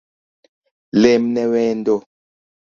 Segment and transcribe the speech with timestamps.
[1.01, 1.95] Lemne wendo